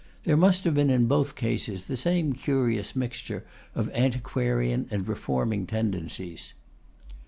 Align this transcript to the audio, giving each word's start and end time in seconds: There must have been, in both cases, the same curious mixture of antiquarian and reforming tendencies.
There 0.23 0.35
must 0.35 0.63
have 0.63 0.73
been, 0.73 0.89
in 0.89 1.05
both 1.05 1.35
cases, 1.35 1.85
the 1.85 1.95
same 1.95 2.33
curious 2.33 2.95
mixture 2.95 3.45
of 3.75 3.91
antiquarian 3.93 4.87
and 4.89 5.07
reforming 5.07 5.67
tendencies. 5.67 6.55